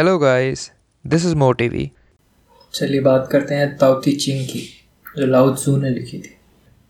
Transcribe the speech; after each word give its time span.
Hello 0.00 0.18
guys 0.18 0.72
this 1.06 1.26
is 1.26 1.34
Mo 1.34 1.52
TV 1.52 1.92
चलिए 2.74 3.00
बात 3.00 3.28
करते 3.32 3.54
हैं 3.54 3.76
ताओती 3.76 4.12
चिंग 4.12 4.44
की, 4.44 4.86
जो 5.18 5.50
त्सू 5.50 5.76
ने 5.76 5.90
लिखी 5.90 6.18
थी। 6.18 6.36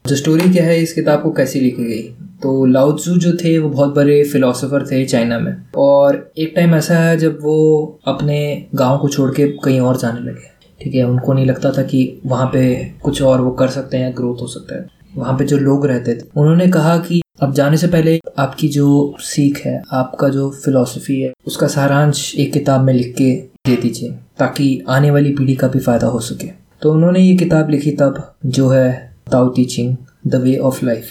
जो 0.07 0.17
स्टोरी 0.17 0.53
क्या 0.53 0.65
है, 0.65 0.83
इस 0.83 0.93
किताब 0.93 1.23
को 1.23 1.33
कैसी 1.33 1.61
लिखी 1.61 1.85
गई? 1.85 2.03
तो 2.43 2.97
त्सू 2.97 3.17
जो 3.17 3.33
थे, 3.33 3.59
वो 3.59 3.69
बहुत 3.69 3.95
बड़े 3.95 4.25
फिलोसोफर 4.25 4.87
थे 4.87 5.05
चाइना 5.05 5.39
में। 5.39 5.57
और 5.77 6.33
एक 6.39 6.53
टाइम 6.57 6.75
ऐसा 6.75 6.95
है, 6.95 7.17
जब 7.17 7.39
वो 7.43 8.01
अपने 8.05 8.67
गाँव 8.75 8.99
को 8.99 9.09
छोड़ 9.09 9.35
के 9.35 9.49
कहीं 9.49 9.81
और 9.81 9.97
जाने 9.97 10.21
लगे। 10.21 10.85
ठीक 10.85 10.95
है, 10.95 11.05
उनको 11.05 11.33
नहीं 11.33 11.47
लगता 11.47 11.71
था 11.71 11.83
कि 11.83 12.21
वहाँ 12.27 12.47
पे 12.47 12.93
कुछ 13.03 13.23
और 13.23 13.41
वो 13.41 13.51
कर 13.51 13.69
सकते 13.69 13.97
हैं 13.97 14.17
ग्रोथ 14.17 14.43
हो 14.43 14.47
सकता 14.47 14.75
है। 14.77 14.87
वहाँ 15.17 15.39
पे 15.39 15.45
जो 15.45 15.59
लोग 15.59 15.87
रहते 15.87 16.15
थे, 16.15 16.21
उन्होंने 16.37 16.69
कहा 16.69 16.99
कि 16.99 17.23
अब 17.41 17.53
जाने 17.53 17.77
से 17.77 17.87
पहले 17.87 18.20
आपकी 18.39 18.69
जो 18.69 19.17
सीख 19.21 19.59
है, 19.59 19.83
आपका 19.93 20.29
जो 20.29 20.51
फिलॉसफी 20.51 21.21
है, 21.21 21.33
उसका 21.47 21.67
सारांश 21.67 22.35
एक 22.35 22.53
किताब 22.53 22.81
में 22.81 22.95
लिख 22.95 23.15
के 23.19 23.31
दे 23.67 23.77
दीजिए, 23.77 24.11
ताकि 24.39 24.85
आने 24.89 25.11
वाली 25.11 25.31
पीढ़ी 25.31 25.55
का 25.55 25.69
भी 25.69 25.79
फ़ायदा 25.79 26.07
हो 26.07 26.21
सके। 26.21 26.47
तो 26.83 26.93
उन्होंने 26.93 27.21
ये 27.21 27.37
किताब 27.37 27.71
लिखी 27.71 27.91
तब, 27.91 28.35
जो 28.47 28.69
है 28.69 29.17
Tao 29.33 29.49
teaching 29.49 29.97
the 30.27 30.35
way 30.35 30.57
of 30.57 30.85
life 30.85 31.05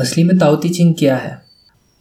असली 0.00 0.24
में 0.24 0.38
ताओ 0.38 0.56
टीचिंग 0.56 0.94
क्या 0.98 1.16
है? 1.16 1.42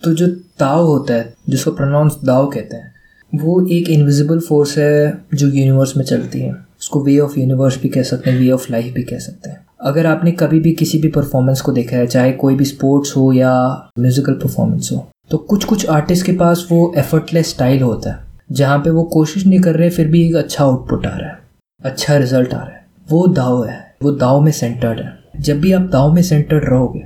तो 0.03 0.13
जो 0.13 0.27
ताओ 0.27 0.85
होता 0.85 1.13
है, 1.13 1.33
जिसको 1.49 1.71
प्रोनाउंस 1.71 2.17
दाओ 2.25 2.51
कहते 2.51 2.75
हैं, 2.75 2.93
वो 3.35 3.67
एक 3.67 3.89
इनविजिबल 3.89 4.39
फोर्स 4.39 4.77
है 4.77 5.25
जो 5.33 5.47
यूनिवर्स 5.47 5.97
में 5.97 6.05
चलती 6.05 6.39
है। 6.39 6.51
उसको 6.51 7.03
वे 7.03 7.19
ऑफ़ 7.19 7.39
यूनिवर्स 7.39 7.81
भी 7.81 7.89
कह 7.89 8.03
सकते 8.03 8.31
हैं 8.31 8.39
वे 8.39 8.51
ऑफ़ 8.51 8.71
लाइफ 8.71 8.93
भी 8.93 9.03
कह 9.03 9.19
सकते 9.19 9.49
हैं। 9.49 9.65
अगर 9.81 10.05
आपने 10.05 10.31
कभी 10.31 10.59
भी 10.59 10.71
किसी 10.73 10.97
भी 10.97 11.07
परफॉर्मेंस 11.07 11.61
को 11.61 11.71
देखा 11.71 11.97
है, 11.97 12.07
चाहे 12.07 12.31
कोई 12.33 12.55
भी 12.55 12.65
स्पोर्ट्स 12.65 13.15
हो 13.17 13.31
या 13.33 13.53
म्यूजिकल 13.99 14.33
परफॉर्मेंस 14.33 14.89
हो 14.91 15.07
तो 15.31 15.37
कुछ 15.37 15.63
कुछ 15.65 15.85
आर्टिस्ट 15.89 16.25
के 16.25 16.31
पास 16.31 16.65
वो 16.71 16.93
एफर्टलेस 16.97 17.49
स्टाइल 17.49 17.81
होता 17.81 18.11
है, 18.11 18.19
जहाँ 18.51 18.77
पे 18.79 18.89
वो 18.89 19.03
कोशिश 19.03 19.45
नहीं 19.45 19.59
कर 19.59 19.75
रहे, 19.75 19.89
फिर 19.89 20.07
भी 20.07 20.27
एक 20.27 20.35
अच्छा 20.35 20.63
आउटपुट 20.63 21.05
आ 21.05 21.15
रहा 21.15 21.29
है 21.29 21.39
अच्छा 21.81 22.17
रिज़ल्ट 22.17 22.53
आ 22.53 22.57
रहा 22.57 22.67
है। 22.67 22.85
वो 23.09 23.25
दाव 23.27 23.63
है, 23.65 23.95
वो 24.03 24.11
दाव 24.13 24.41
में 24.41 24.51
सेंटर्ड 24.51 24.99
है। 24.99 25.19
जब 25.39 25.59
भी 25.61 25.71
आप 25.71 25.89
दाव 25.91 26.13
में 26.13 26.21
सेंटर्ड 26.21 26.65
रहोगे 26.65 27.05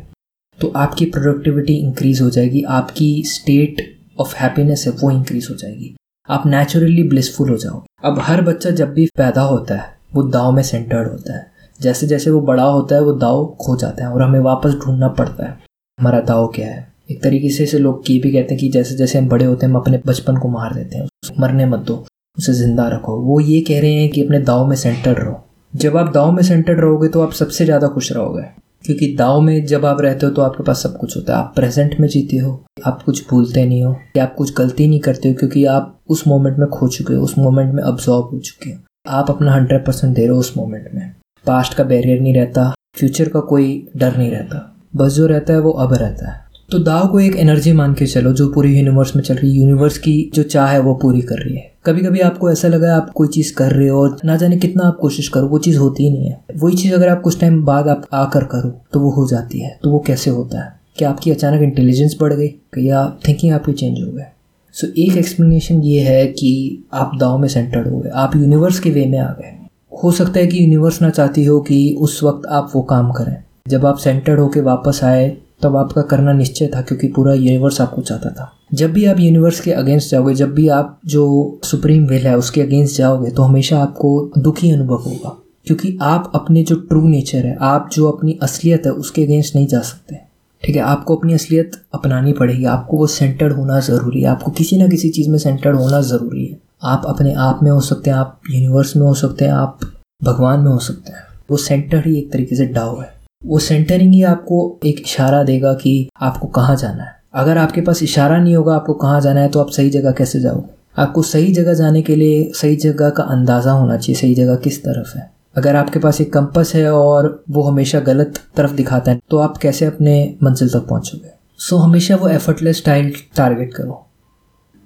तो 0.60 0.72
आपकी 0.76 1.06
प्रोडक्टिविटी 1.06 1.74
इंक्रीज 1.76 2.22
हो 2.22 2.30
जाएगी, 2.30 2.62
आपकी 2.62 3.24
स्टेट 3.26 3.82
ऑफ़ 4.20 4.36
हैप्पीनेस 4.36 4.86
है, 4.88 4.94
वो 4.94 5.12
इंक्रीज 5.12 5.48
हो 5.52 5.56
जाएगी। 5.56 5.96
आप 6.30 6.46
नेचुरली 6.48 7.04
ब्लिसफुल 7.04 7.50
हो 7.50 7.58
जाओगे। 7.58 8.08
अब 8.08 8.20
हर 8.20 8.42
बच्चा 8.42 8.70
जब 8.72 8.94
भी 8.94 9.06
पैदा 9.18 9.42
होता 9.44 9.76
है, 9.76 9.94
वो 10.14 10.24
दाव 10.24 10.52
में 10.52 10.64
सेंटर्ड 10.64 11.12
होता 11.12 11.34
है। 11.34 11.54
जैसे 11.80 12.08
जैसे 12.08 12.32
वो 12.32 12.42
बड़ा 12.42 12.64
होता 12.64 12.96
है, 12.96 13.02
वो 13.02 13.14
दाव 13.14 13.46
खो 13.62 13.76
जाता 13.76 14.06
है 14.06 14.12
और 14.12 14.22
हमें 14.22 14.40
वापस 14.40 14.74
ढूंढना 14.86 15.08
पड़ता 15.10 15.46
है। 15.46 15.58
हमारा 16.00 16.20
दाव 16.22 16.48
क्या 16.48 16.68
है? 16.68 16.88
एक 17.12 17.22
तरीके 17.24 17.50
से 17.50 17.66
से 17.66 17.80
लोग 17.80 18.10
ये 18.10 18.20
भी 18.20 18.32
कहते 18.32 18.54
हैं 18.54 18.60
कि 18.60 18.70
जैसे 18.70 18.96
जैसे 18.96 19.18
हम 19.20 19.28
बड़े 19.30 19.46
होते 19.46 19.66
हैं, 19.66 19.74
हम 19.74 19.80
अपने 19.80 20.02
बचपन 20.08 20.38
को 20.38 20.50
मार 20.50 20.74
देते 20.74 20.98
हैं। 20.98 21.08
मरने 21.40 21.66
मत 21.66 21.80
दो, 21.80 22.06
उसे 22.38 22.54
ज़िंदा 22.54 22.88
रखो। 22.88 23.18
वो 23.22 23.40
ये 23.40 23.60
कह 23.62 23.82
रहे 23.82 23.94
हैं 23.94 24.10
कि 24.10 24.24
अपने 24.26 24.40
दाव 24.42 24.68
में 24.68 24.76
सेंटर्ड 24.76 25.20
रहो। 25.20 25.42
जब 25.74 25.98
आप 25.98 26.12
दाव 26.14 26.32
में 26.32 26.42
सेंटर्ड 26.44 26.80
रहोगे 26.80 27.08
तो 27.08 27.22
आप 27.22 27.32
सबसे 27.34 27.66
ज़्यादा 27.66 27.88
खुश 27.88 28.12
रहोगे। 28.12 28.44
क्योंकि 28.86 29.08
दाव 29.18 29.40
में 29.42 29.66
जब 29.66 29.86
आप 29.86 30.02
रहते 30.02 30.26
हो 30.26 30.32
तो 30.32 30.42
आपके 30.42 30.64
पास 30.64 30.82
सब 30.84 30.98
कुछ 30.98 31.16
होता 31.18 31.34
है। 31.34 31.40
आप 31.40 31.54
प्रेजेंट 31.56 31.96
में 32.00 32.08
जीते 32.08 32.38
हो, 32.38 32.52
आप 32.86 33.02
कुछ 33.04 33.28
भूलते 33.30 33.66
नहीं 33.66 33.84
हो, 33.84 33.96
या 34.18 34.24
आप 34.24 34.36
कुछ 34.36 34.54
गलती 34.54 34.88
नहीं 34.88 35.00
करते 35.00 35.30
हो, 35.30 35.36
क्योंकि 35.36 35.66
आप 35.66 36.00
उस 36.10 36.28
मोमेंट 36.28 36.58
में 36.60 36.68
खो 36.70 36.88
चुके 36.88 37.14
हो, 37.14 37.24
उस 37.24 37.38
मोमेंट 37.38 37.74
में 37.74 37.84
अब्जॉर्व 37.84 38.26
हो 38.26 38.40
चुके 38.40 38.70
हो। 38.70 38.78
आप 39.08 39.30
अपना 39.30 39.54
हंड्रेड 39.54 39.86
परसेंट 39.86 40.16
दे 40.16 40.22
रहे 40.22 40.32
हो 40.32 40.40
उस 40.40 40.54
मोमेंट 40.58 40.90
में। 40.94 41.12
पास्ट 41.48 41.74
का 41.74 41.84
बैरियर 41.84 42.22
नहीं 42.22 42.34
रहता 42.34 42.74
फ्यूचर 42.96 43.30
का 43.30 43.40
कोई 43.40 43.88
डर 43.98 44.18
नहीं 44.18 44.32
रहता। 44.32 44.76
बस 44.96 45.14
जो 45.14 45.28
रहता 45.28 45.54
है 45.54 45.60
वो 45.60 45.72
अब 45.72 45.94
रहता 45.94 46.32
है। 46.32 46.46
तो 46.72 46.80
दाव 46.80 47.08
को 47.08 47.20
एक 47.20 47.36
एनर्जी 47.36 47.74
मान 47.74 47.94
के 47.94 48.06
चलो, 48.06 48.34
जो 48.34 48.48
पूरी 48.48 48.80
यूनिवर्स 48.80 49.16
में 49.16 49.24
चल 49.24 49.36
रही 49.36 49.52
है। 49.52 49.58
यूनिवर्स 49.58 49.98
की 49.98 50.32
जो 50.34 50.44
चाह 50.44 50.68
है 50.68 50.80
वो 50.80 50.94
पूरी 50.94 51.22
कर 51.22 51.36
रही 51.36 51.56
है। 51.56 51.72
कभी 51.86 52.02
कभी 52.02 52.20
आपको 52.20 52.52
ऐसा 52.52 52.68
लगा 52.68 52.96
आप 52.96 53.10
कोई 53.10 53.28
चीज़ 53.28 53.54
कर 53.54 53.72
रहे 53.72 53.88
हो 53.88 54.02
और 54.02 54.18
ना 54.26 54.36
जाने 54.36 54.58
कितना 54.58 54.84
आप 54.84 54.98
कोशिश 55.02 55.28
करो, 55.28 55.48
वो 55.48 55.60
चीज़ 55.60 55.78
होती 55.78 56.04
ही 56.04 56.10
नहीं 56.10 56.30
है। 56.30 56.42
वही 56.58 56.76
चीज़ 56.76 56.94
अगर 56.94 57.10
आप 57.10 57.22
कुछ 57.22 57.40
टाइम 57.40 57.66
बाद 57.66 57.88
आप 57.88 58.08
आकर 58.14 58.44
करो 58.44 58.82
तो 58.94 59.00
वो 59.00 59.10
हो 59.10 59.28
जाती 59.28 59.60
है। 59.60 59.80
तो 59.84 59.92
वो 59.92 60.00
कैसे 60.00 60.30
होता 60.30 60.66
है? 60.66 60.80
क्या 60.98 61.10
आपकी 61.10 61.32
अचानक 61.32 61.62
इंटेलिजेंस 61.62 62.18
बढ़ 62.22 62.34
गई? 62.34 62.56
या 62.78 63.18
थिंकिंग 63.28 63.54
आपकी 63.54 63.74
चेंज 63.74 64.02
हो 64.02 64.12
गए? 64.12 64.26
सो 64.74 64.88
एक 64.88 65.18
एक्सप्लेनेशन 65.18 65.82
ये 65.82 66.02
है 66.02 66.28
कि 66.28 66.84
आप 66.94 67.12
दाव 67.20 67.38
में 67.38 67.48
सेंटर्ड 67.48 67.88
हो 67.88 68.00
गए। 68.00 68.10
आप 68.10 68.36
यूनिवर्स 68.36 68.80
के 68.80 68.90
वे 68.90 69.06
में 69.06 69.20
आ 69.20 69.32
गए। 69.32 69.65
हो 70.04 70.12
सकता 70.12 70.40
है 70.40 70.48
कि 70.48 70.64
यूनिवर्स 70.64 71.02
ना 71.02 71.10
चाहती 71.10 71.46
हो 71.46 71.60
कि 71.60 71.98
उस 72.00 72.24
वक्त 72.24 72.48
आप 72.48 72.72
वो 72.76 72.82
काम 72.82 73.12
करें। 73.12 73.44
जब 73.68 73.86
आप 73.86 73.98
सेंटर्ड 73.98 74.40
होके 74.40 74.62
वापस 74.62 75.00
आए, 75.04 75.38
तब 75.62 75.76
आपका 75.76 76.02
करना 76.02 76.34
निश्चय 76.34 76.68
था 76.68 76.82
क्योंकि 76.82 77.08
पूरा 77.08 77.34
यूनिवर्स 77.34 77.82
आपको 77.82 78.02
चाहता 78.02 78.30
था। 78.30 78.52
जब 78.74 78.92
भी 78.92 79.06
आप 79.06 79.20
यूनिवर्स 79.20 79.60
के 79.60 79.72
अगेंस्ट 79.72 80.12
जाओगे, 80.12 80.34
जब 80.34 80.54
भी 80.54 80.68
आप 80.68 81.00
जो 81.06 81.60
सुप्रीम 81.64 82.06
विल 82.06 82.28
है, 82.28 82.38
उसके 82.38 82.62
अगेंस्ट 82.62 82.98
जाओगे 82.98 83.32
तो 83.32 83.44
हमेशा 83.44 83.80
आपको 83.80 84.32
दुखी 84.38 84.72
अनुभव 84.72 84.96
होगा। 84.96 85.42
क्योंकि 85.66 85.98
आप 86.02 86.32
अपने 86.36 86.64
जो 86.64 86.76
ट्रू 86.76 87.08
नेचर 87.08 87.46
है, 87.46 87.58
आप 87.62 87.90
जो 87.94 88.10
अपनी 88.10 88.40
असलियत 88.42 88.84
है, 88.86 88.92
उसके 88.92 89.24
अगेंस्ट 89.24 89.56
नहीं 89.56 89.68
जा 89.68 89.80
सकते। 89.80 90.20
ठीक 90.64 90.76
है, 90.76 90.82
आपको 90.82 91.16
अपनी 91.16 91.34
असलियत 91.34 91.72
अपनानी 91.94 92.34
पड़ेगी। 92.34 92.66
आपको 92.66 92.98
वो 92.98 93.08
सेंटर्ड 93.08 93.54
होना 93.54 93.80
ज़रूरी 93.80 94.22
है। 94.22 94.28
आपको 94.28 94.52
किसी 94.52 94.78
ना 94.78 94.88
किसी 94.88 95.10
चीज़ 95.10 95.30
में 95.30 95.38
सेंटर्ड 95.38 95.76
होना 95.76 96.02
ज़रूरी 96.02 96.46
है। 96.46 96.65
आप 96.82 97.04
अपने 97.06 97.34
आप 97.34 97.60
में 97.64 97.72
हो 97.72 97.80
सकते 97.82 98.10
हैं 98.10 98.18
आप 98.18 98.42
यूनिवर्स 98.52 98.96
में 98.96 99.06
हो 99.08 99.14
सकते 99.14 99.46
हैं 99.46 99.52
आप 99.52 99.80
भगवान 100.24 100.60
में 100.60 100.72
हो 100.72 100.80
सकते 100.80 101.12
हैं। 101.12 101.24
वो 101.52 101.58
सेंटर 101.58 102.08
ही 102.08 102.18
एक 102.18 102.32
तरीके 102.34 102.56
से 102.56 102.66
डाव 102.66 103.02
है। 103.02 103.14
वो 103.46 103.60
सेंटरिंग 103.60 104.14
ही 104.14 104.22
आपको 104.24 104.80
एक 104.86 105.00
इशारा 105.00 105.44
देगा 105.44 105.74
कि 105.74 106.10
आपको 106.22 106.48
कहाँ 106.48 106.76
जाना 106.76 107.04
है। 107.04 107.14
अगर 107.34 107.58
आपके 107.58 107.82
पास 107.82 108.04
इशारा 108.04 108.38
नहीं 108.38 108.56
होगा 108.56 108.76
आपको 108.76 108.94
कहाँ 108.94 109.22
जाना 109.22 109.42
है 109.42 109.50
तो 109.50 109.60
आप 109.60 109.70
सही 109.70 109.90
जगह 109.90 110.12
कैसे 110.12 110.40
जाओगे? 110.40 110.74
आपको 110.98 111.22
सही 111.22 111.54
जगह 111.54 111.74
जाने 111.74 112.02
के 112.02 112.16
लिए 112.16 112.52
सही 112.56 112.76
जगह 112.76 113.10
का 113.10 113.24
अंदाज़ा 113.24 113.72
होना 113.72 113.98
चाहिए 113.98 114.22
सही 114.22 114.36
जगह 114.36 114.56
किस 114.56 114.84
तरफ़ 114.84 115.18
है। 115.18 115.30
अगर 115.58 115.76
आपके 115.76 116.00
पास 116.00 116.22
एक 116.22 116.34
कंपस 116.34 116.72
है 116.76 116.92
और 116.94 117.44
वो 117.50 117.62
हमेशा 117.64 118.00
गलत 118.00 118.40
तरफ़ 118.56 118.72
दिखाता 118.72 119.12
है 119.12 119.20
तो 119.30 119.38
आप 119.38 119.58
कैसे 119.58 119.86
अपने 119.86 120.36
मंजिल 120.44 120.70
तक 120.70 120.88
पहुंचोगे? 120.90 121.30
सो 121.60 121.76
so, 121.76 121.84
हमेशा 121.84 122.16
वो 122.16 122.28
एफर्टलेस 122.28 122.78
स्टाइल 122.78 123.14
टारगेट 123.36 123.74
करो। 123.74 124.05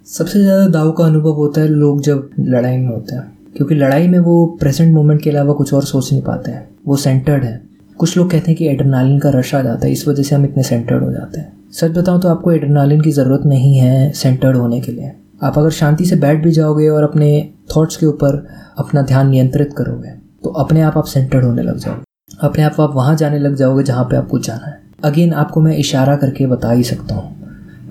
सबसे 0.09 0.40
ज़्यादा 0.42 0.68
दाव 0.70 0.92
का 0.92 1.03
अनुभव 1.06 1.34
होता 1.34 1.62
है 1.62 1.68
लोग 1.68 2.02
जब 2.02 2.30
लड़ाई 2.40 2.78
में 2.78 2.88
होते 2.88 3.16
हैं, 3.16 3.24
क्योंकि 3.58 3.75
लड़ाई 3.75 4.08
में 4.08 4.18
वो 4.20 4.46
प्रेजेंट 4.59 4.94
मोमेंट 4.94 5.22
के 5.22 5.30
अलावा 5.30 5.53
कुछ 5.53 5.74
और 5.74 5.84
सोच 5.84 6.12
नहीं 6.12 6.22
पाते 6.24 6.52
हैं। 6.52 6.68
वो 6.88 6.96
सेंटर्ड 6.97 7.44
है। 7.44 7.62
कुछ 8.00 8.16
लोग 8.18 8.30
कहते 8.31 8.47
हैं 8.47 8.56
कि 8.56 8.68
एड्रेनालिन 8.68 9.20
का 9.20 9.30
रश 9.30 9.53
आ 9.56 9.62
जाता 9.62 9.86
है, 9.86 9.92
इस 9.94 10.08
वजह 10.08 10.24
से 10.24 10.36
हम 10.36 10.46
इतने 10.46 10.64
सेंटर्ड 10.64 11.03
हो 11.03 11.12
जाते 11.12 11.40
हैं। 11.40 11.72
सच 11.72 11.92
बताऊँ 11.97 12.22
तो 12.22 12.30
आपको 12.30 12.52
एड्रेनालिन 12.52 13.02
की 13.02 13.12
ज़रूरत 13.12 13.46
नहीं 13.46 13.78
है 13.78 14.12
सेंटर्ड 14.14 14.58
होने 14.58 14.80
के 14.81 14.92
लिए। 14.92 15.12
आप 15.44 15.58
अगर 15.58 15.70
शांति 15.72 16.06
से 16.06 16.16
बैठ 16.18 16.44
भी 16.44 16.52
जाओगे 16.52 16.88
और 16.90 17.03
अपने 17.03 17.30
थॉट्स 17.76 17.97
के 17.97 18.06
ऊपर 18.06 18.46
अपना 18.80 19.02
ध्यान 19.03 19.30
नियंत्रित 19.30 19.74
करोगे 19.78 20.09
तो 20.44 20.50
अपने 20.59 20.81
आप 20.81 20.97
आप 20.97 21.06
सेंटर्ड 21.08 21.46
होने 21.46 21.64
लग 21.64 21.78
जाओगे। 21.78 22.03
अपने 22.41 22.64
आप 22.64 22.81
आप 22.81 22.96
वहाँ 22.96 23.16
जाने 23.16 23.40
लग 23.40 23.56
जाओगे 23.56 23.84
जहाँ 23.84 24.03
पे 24.03 24.16
आपको 24.18 24.40
जाना 24.40 24.66
है। 24.66 24.80
अगेन 25.03 25.34
आपको 25.36 25.62
मैं 25.62 25.78
इशारा 25.78 26.16
करके 26.18 26.47
बता 26.47 26.72
ही 26.72 26.84
सकता 26.86 27.16
हूँ। 27.16 27.36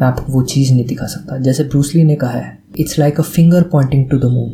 मैं 0.00 0.06
आपको 0.06 0.32
वो 0.32 0.42
चीज़ 0.42 0.72
नहीं 0.72 0.84
दिखा 0.86 1.06
सकता। 1.06 1.36
जैसे 1.38 1.64
ब्रूसली 1.64 2.04
ने 2.04 2.14
कहा 2.14 2.30
है 2.30 2.58
it's 2.78 2.98
like 2.98 3.20
a 3.20 3.22
finger 3.22 3.62
pointing 3.62 4.08
to 4.10 4.18
the 4.18 4.24
moon 4.24 4.50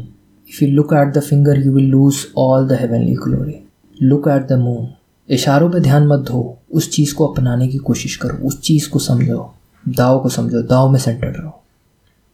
if 0.51 0.65
you 0.65 0.71
look 0.71 0.93
at 0.95 1.15
the 1.15 1.21
finger 1.21 1.61
you 1.67 1.73
will 1.73 1.85
lose 1.85 2.17
all 2.39 2.69
the 2.69 2.73
heavenly 2.73 3.15
glory 3.15 3.55
look 4.03 4.29
at 4.29 4.49
the 4.49 4.53
moon 4.53 4.89
इशारों 5.31 5.71
पे 5.71 5.81
ध्यान 5.81 6.07
मत 6.07 6.19
दो। 6.19 6.59
उस 6.73 6.91
चीज़ 6.91 7.15
को 7.15 7.27
अपनाने 7.27 7.69
की 7.69 7.79
कोशिश 7.79 8.17
करो। 8.17 8.47
उस 8.47 8.61
चीज़ 8.61 8.89
को 8.91 8.99
समझो। 8.99 9.55
दाव 9.89 10.21
को 10.21 10.29
समझो। 10.29 10.63
दाव 10.63 10.91
में 10.91 10.99
सेंटर्ड 10.99 11.37
रहो। 11.37 11.63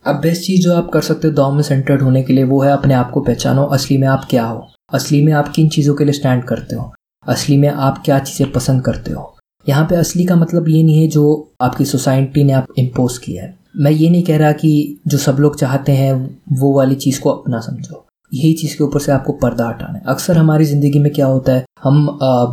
अब 0.07 0.17
बेस्ट 0.17 0.43
चीज़ 0.43 0.63
जो 0.63 0.75
आप 0.75 0.91
कर 0.95 1.01
सकते 1.01 1.29
हो 1.29 1.35
दाव 1.35 1.53
में 1.53 1.63
सेंटर्ड 1.63 2.03
होने 2.03 2.23
के 2.23 2.33
लिए, 2.33 2.45
वो 2.45 2.63
है 2.63 2.73
अपने 2.73 2.95
आप 2.95 3.11
को 3.11 3.21
पहचानो। 3.21 3.65
असली 3.65 3.99
में 3.99 4.09
आप 4.09 4.27
क्या 4.31 4.45
हो? 4.45 4.67
असली 4.93 5.25
में 5.25 5.33
आप 5.33 5.49
किन 5.49 5.69
चीज़ों 5.69 5.95
के 5.95 6.05
लिए 6.05 6.13
स्टैंड 6.13 6.45
करते 6.45 6.77
हो? 6.77 6.93
असली 7.29 7.57
में 7.57 7.69
आप 7.69 8.03
क्या 8.05 8.19
चीज़ें 8.19 8.53
पसंद 8.53 8.83
करते 8.83 9.13
हो? 9.13 9.37
यहाँ 9.67 9.85
पे 9.85 9.97
असली 9.97 10.25
का 10.25 10.37
मतलब 10.37 10.69
ये 10.69 10.83
नहीं 10.83 11.01
है 11.01 11.09
जो 11.09 11.53
आपकी 11.61 11.85
सोसाइटी 11.85 12.45
ने 12.45 12.53
आप 12.53 12.67
इम्पोज 12.79 13.19
किया 13.19 13.43
है। 13.45 13.55
मैं 13.77 13.91
ये 13.91 14.09
नहीं 14.11 14.23
कह 14.23 14.39
रहा 14.39 14.53
कि 14.53 15.01
जो 15.07 15.19
सब 15.19 15.37
लोग 15.41 15.57
चाहते 15.57 15.93
हैं, 15.93 16.39
वो 16.53 16.73
वाली 16.73 16.95
चीज़ 16.97 17.21
को 17.21 17.31
अपना 17.31 17.61
समझो। 17.61 18.05
यही 18.33 18.53
चीज़ 18.53 18.77
के 18.79 18.85
ऊपर 18.85 19.01
से 19.01 19.13
आपको 19.13 19.33
पर्दा 19.33 19.69
हटाना 19.69 19.99
है। 19.99 20.03
अक्सर 20.09 20.37
हमारी 20.37 20.65
ज़िंदगी 20.65 20.99
में 20.99 21.13
क्या 21.13 21.27
होता 21.27 21.53
है, 21.53 21.65
हम 21.83 22.07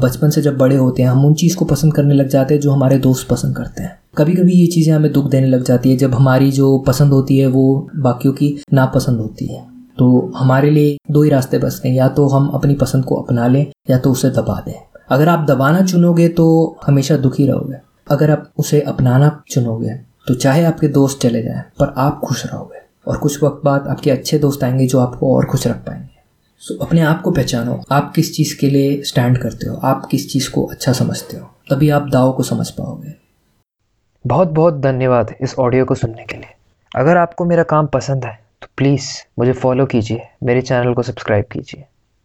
बचपन 0.04 0.30
से 0.30 0.42
जब 0.42 0.57
बड़े 0.57 0.75
होते 0.75 1.01
हैं, 1.01 1.09
हम 1.09 1.25
उन 1.25 1.33
चीज़ 1.33 1.56
को 1.56 1.65
पसंद 1.65 1.94
करने 1.94 2.13
लग 2.13 2.27
जाते 2.27 2.54
हैं 2.54 2.62
जो 2.62 2.71
हमारे 2.71 2.98
दोस्त 2.98 3.27
पसंद 3.30 3.56
करते 3.56 3.83
हैं। 3.83 3.98
कभी 4.18 4.33
कभी 4.33 4.53
ये 4.53 4.68
चीज़ें 4.68 4.94
हमें 4.94 5.12
दुख 5.13 5.30
देने 5.30 5.48
लग 5.48 5.63
जाती 5.63 5.89
है 5.89 5.98
जब 5.98 6.13
हमारी 6.13 6.51
जो 6.51 6.77
पसंद 6.80 7.13
होती 7.13 7.38
है, 7.38 7.48
वो 7.48 7.89
बाकियों 7.95 8.33
की 8.33 8.56
नापसंद 8.74 9.19
होती 9.19 9.45
है। 9.45 9.62
तो 9.98 10.31
हमारे 10.36 10.69
लिए 10.69 10.98
दो 11.12 11.24
ही 11.24 11.30
रास्ते 11.30 11.57
बचते 11.57 11.89
हैं, 11.89 11.95
या 11.95 12.07
तो 12.07 12.27
हम 12.27 12.48
अपनी 12.48 12.75
पसंद 12.75 13.06
को 13.06 13.15
अपना 13.15 13.48
लें, 13.48 13.65
या 13.89 13.98
तो 13.98 14.12
उसे 14.12 14.30
दबा 14.30 14.62
दें। 14.65 14.74
अगर 15.09 15.30
आप 15.30 15.45
दबाना 15.45 15.81
चुनोगे 15.81 16.27
तो 16.30 16.45
हमेशा 16.88 17.18
दुखी 17.18 17.45
रहोगे। 17.48 17.75
अगर 18.07 18.31
आप 18.31 18.51
उसे 18.57 18.81
अपनाना 18.81 19.30
चुनोगे 19.51 19.94
तो 20.27 20.33
चाहे 20.33 20.63
आपके 20.65 20.88
दोस्त 20.88 21.19
चले 21.21 21.42
जाएँ 21.44 21.62
पर 21.80 21.94
आप 21.98 22.19
खुश 22.25 22.45
रहोगे। 22.45 22.81
और 23.07 23.18
कुछ 23.18 23.44
वक्त 23.44 23.62
बाद 23.65 23.88
आपके 23.88 24.12
अच्छे 24.12 24.39
दोस्त 24.39 24.63
आएँगे 24.63 24.88
जो 24.88 25.00
आपको 25.00 25.36
और 25.36 25.45
खुश 25.45 25.68
रख 25.68 25.75
पाएँगे। 25.77 26.15
सो 26.62 26.74
so, 26.74 26.81
अपने 26.81 27.01
आप 27.01 27.21
को 27.21 27.31
पहचानो 27.31 27.80
आप 27.92 28.12
किस 28.15 28.36
चीज़ 28.36 28.57
के 28.59 28.69
लिए 28.69 29.01
स्टैंड 29.04 29.38
करते 29.38 29.69
हो 29.69 29.75
आप 29.83 30.07
किस 30.12 30.31
चीज़ 30.31 30.50
को 30.51 30.63
अच्छा 30.63 30.94
समझते 30.94 31.38
हो 31.38 31.50
तभी 31.69 31.89
आप 31.89 32.10
दाव 32.10 32.31
को 32.31 32.44
समझ 32.44 32.69
पाओगे। 32.69 33.13
बहुत 34.25 34.48
बहुत 34.48 34.80
धन्यवाद 34.81 35.33
इस 35.42 35.56
ऑडियो 35.60 35.86
को 35.86 35.95
सुनने 35.95 36.25
के 36.25 36.36
लिए। 36.36 36.53
अगर 36.92 37.18
आपको 37.18 37.45
मेरा 37.45 37.63
काम 37.63 37.88
पसंद 37.88 38.25
है 38.25 38.39
तो 38.62 38.68
प्लीज़ 38.77 39.10
मुझे 39.39 39.53
फॉलो 39.53 39.86
कीजिए 39.86 40.21
मेरे 40.44 40.62
चैनल 40.62 40.94
को 40.94 41.01
सब्सक्राइब 41.01 41.45
कीजिए। 41.51 41.86